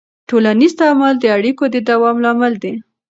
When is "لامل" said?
2.25-2.53